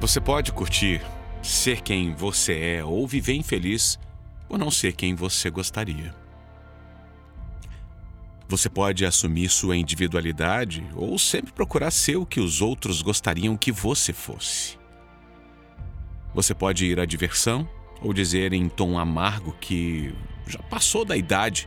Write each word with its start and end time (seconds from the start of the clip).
Você 0.00 0.20
pode 0.20 0.52
curtir 0.52 1.00
ser 1.42 1.80
quem 1.80 2.14
você 2.14 2.76
é 2.76 2.84
ou 2.84 3.06
viver 3.06 3.34
infeliz 3.34 3.98
por 4.48 4.58
não 4.58 4.70
ser 4.70 4.92
quem 4.94 5.14
você 5.14 5.50
gostaria. 5.50 6.14
Você 8.48 8.68
pode 8.68 9.06
assumir 9.06 9.48
sua 9.48 9.76
individualidade 9.76 10.86
ou 10.94 11.18
sempre 11.18 11.52
procurar 11.52 11.90
ser 11.90 12.16
o 12.16 12.26
que 12.26 12.40
os 12.40 12.60
outros 12.60 13.00
gostariam 13.00 13.56
que 13.56 13.72
você 13.72 14.12
fosse. 14.12 14.78
Você 16.34 16.54
pode 16.54 16.84
ir 16.84 17.00
à 17.00 17.06
diversão 17.06 17.68
ou 18.02 18.12
dizer 18.12 18.52
em 18.52 18.68
tom 18.68 18.98
amargo 18.98 19.56
que 19.58 20.14
já 20.46 20.58
passou 20.64 21.04
da 21.04 21.16
idade 21.16 21.66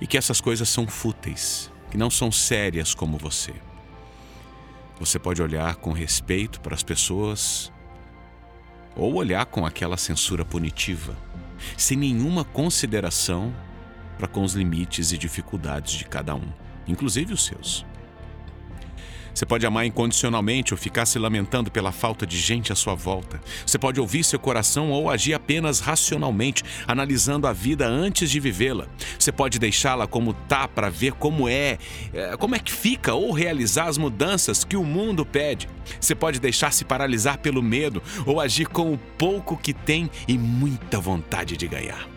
e 0.00 0.06
que 0.06 0.18
essas 0.18 0.40
coisas 0.40 0.68
são 0.68 0.88
fúteis, 0.88 1.70
que 1.90 1.96
não 1.96 2.10
são 2.10 2.32
sérias 2.32 2.94
como 2.94 3.16
você. 3.16 3.54
Você 5.00 5.18
pode 5.18 5.42
olhar 5.42 5.76
com 5.76 5.92
respeito 5.92 6.60
para 6.60 6.74
as 6.74 6.82
pessoas 6.82 7.72
ou 8.94 9.14
olhar 9.14 9.46
com 9.46 9.64
aquela 9.64 9.96
censura 9.96 10.44
punitiva, 10.44 11.16
sem 11.74 11.96
nenhuma 11.96 12.44
consideração 12.44 13.50
para 14.18 14.28
com 14.28 14.44
os 14.44 14.52
limites 14.52 15.10
e 15.10 15.16
dificuldades 15.16 15.94
de 15.94 16.04
cada 16.04 16.34
um, 16.34 16.52
inclusive 16.86 17.32
os 17.32 17.46
seus. 17.46 17.86
Você 19.34 19.46
pode 19.46 19.64
amar 19.64 19.86
incondicionalmente 19.86 20.74
ou 20.74 20.78
ficar 20.78 21.06
se 21.06 21.18
lamentando 21.18 21.70
pela 21.70 21.92
falta 21.92 22.26
de 22.26 22.36
gente 22.36 22.72
à 22.72 22.76
sua 22.76 22.94
volta. 22.94 23.40
Você 23.64 23.78
pode 23.78 23.98
ouvir 23.98 24.22
seu 24.22 24.38
coração 24.38 24.90
ou 24.90 25.08
agir 25.08 25.32
apenas 25.32 25.80
racionalmente, 25.80 26.62
analisando 26.86 27.46
a 27.46 27.52
vida 27.52 27.86
antes 27.86 28.30
de 28.30 28.38
vivê-la. 28.38 28.86
Você 29.20 29.30
pode 29.30 29.58
deixá-la 29.58 30.06
como 30.06 30.32
tá 30.32 30.66
para 30.66 30.88
ver 30.88 31.12
como 31.12 31.46
é, 31.46 31.76
é, 32.14 32.36
como 32.38 32.54
é 32.54 32.58
que 32.58 32.72
fica 32.72 33.12
ou 33.12 33.32
realizar 33.32 33.84
as 33.84 33.98
mudanças 33.98 34.64
que 34.64 34.78
o 34.78 34.82
mundo 34.82 35.26
pede. 35.26 35.68
Você 36.00 36.14
pode 36.14 36.40
deixar-se 36.40 36.86
paralisar 36.86 37.36
pelo 37.36 37.62
medo 37.62 38.02
ou 38.24 38.40
agir 38.40 38.66
com 38.66 38.94
o 38.94 38.98
pouco 39.18 39.58
que 39.58 39.74
tem 39.74 40.10
e 40.26 40.38
muita 40.38 40.98
vontade 40.98 41.54
de 41.54 41.68
ganhar. 41.68 42.08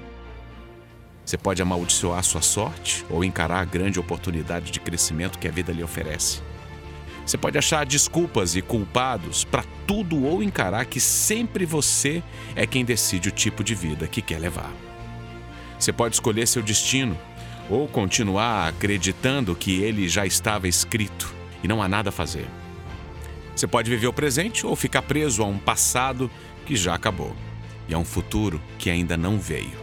Você 1.26 1.38
pode 1.38 1.62
amaldiçoar 1.62 2.24
sua 2.24 2.42
sorte 2.42 3.06
ou 3.10 3.22
encarar 3.22 3.60
a 3.60 3.66
grande 3.66 4.00
oportunidade 4.00 4.72
de 4.72 4.80
crescimento 4.80 5.38
que 5.38 5.48
a 5.48 5.52
vida 5.52 5.74
lhe 5.74 5.84
oferece. 5.84 6.42
Você 7.26 7.38
pode 7.38 7.58
achar 7.58 7.86
desculpas 7.86 8.56
e 8.56 8.62
culpados 8.62 9.44
para 9.44 9.66
tudo 9.86 10.24
ou 10.24 10.42
encarar 10.42 10.86
que 10.86 11.02
sempre 11.02 11.66
você 11.66 12.24
é 12.56 12.66
quem 12.66 12.86
decide 12.86 13.28
o 13.28 13.32
tipo 13.32 13.62
de 13.62 13.76
vida 13.76 14.08
que 14.08 14.22
quer 14.22 14.40
levar. 14.40 14.72
Você 15.84 15.92
pode 15.92 16.16
escolher 16.16 16.48
seu 16.48 16.64
destino 16.64 17.20
ou 17.70 17.90
continuar 17.90 18.70
acreditando 18.70 19.54
que 19.54 19.84
ele 19.84 20.08
já 20.08 20.26
estava 20.26 20.66
escrito 20.66 21.36
e 21.62 21.68
não 21.68 21.84
há 21.84 21.90
nada 21.90 22.08
a 22.08 22.12
fazer. 22.12 22.48
Você 23.54 23.68
pode 23.68 23.90
viver 23.90 24.08
o 24.08 24.14
presente 24.14 24.66
ou 24.66 24.78
ficar 24.78 25.02
preso 25.02 25.44
a 25.44 25.46
um 25.46 25.58
passado 25.58 26.32
que 26.66 26.74
já 26.78 26.96
acabou 26.96 27.36
e 27.86 27.94
a 27.94 27.98
um 27.98 28.06
futuro 28.06 28.62
que 28.80 28.90
ainda 28.90 29.18
não 29.18 29.38
veio. 29.38 29.78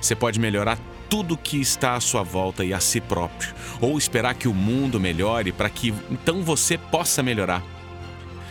Você 0.00 0.14
pode 0.14 0.38
melhorar 0.38 0.78
tudo 1.10 1.36
que 1.36 1.60
está 1.60 1.96
à 1.96 2.00
sua 2.00 2.22
volta 2.22 2.64
e 2.64 2.72
a 2.72 2.78
si 2.78 3.00
próprio, 3.00 3.52
ou 3.80 3.98
esperar 3.98 4.34
que 4.34 4.46
o 4.46 4.54
mundo 4.54 5.00
melhore 5.00 5.50
para 5.50 5.68
que 5.68 5.92
então 6.12 6.44
você 6.44 6.78
possa 6.78 7.24
melhorar. 7.24 7.64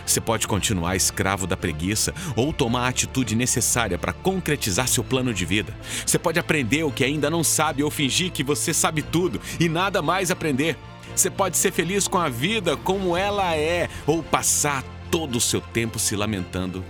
Você 0.07 0.19
pode 0.19 0.47
continuar 0.47 0.95
escravo 0.95 1.45
da 1.45 1.55
preguiça 1.55 2.13
ou 2.35 2.51
tomar 2.51 2.85
a 2.85 2.87
atitude 2.87 3.35
necessária 3.35 3.97
para 3.97 4.13
concretizar 4.13 4.87
seu 4.87 5.03
plano 5.03 5.33
de 5.33 5.45
vida. 5.45 5.77
Você 6.05 6.17
pode 6.17 6.39
aprender 6.39 6.83
o 6.83 6.91
que 6.91 7.03
ainda 7.03 7.29
não 7.29 7.43
sabe 7.43 7.83
ou 7.83 7.91
fingir 7.91 8.31
que 8.31 8.43
você 8.43 8.73
sabe 8.73 9.03
tudo 9.03 9.39
e 9.59 9.69
nada 9.69 10.01
mais 10.01 10.31
aprender. 10.31 10.75
Você 11.15 11.29
pode 11.29 11.57
ser 11.57 11.71
feliz 11.71 12.07
com 12.07 12.17
a 12.17 12.29
vida 12.29 12.75
como 12.77 13.15
ela 13.15 13.55
é 13.55 13.89
ou 14.07 14.23
passar 14.23 14.83
todo 15.11 15.37
o 15.37 15.41
seu 15.41 15.61
tempo 15.61 15.99
se 15.99 16.15
lamentando 16.15 16.83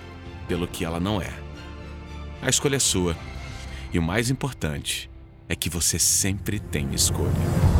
pelo 0.48 0.68
que 0.68 0.86
ela 0.86 1.00
não 1.00 1.22
é. 1.22 1.34
A 2.42 2.50
escolha 2.50 2.78
é 2.78 2.80
sua. 2.80 3.18
E 3.92 4.00
o 4.00 4.02
mais 4.02 4.30
importante, 4.30 5.10
é 5.50 5.56
que 5.56 5.70
você 5.70 5.98
sempre 5.98 6.60
tem 6.60 6.94
escolha. 6.94 7.77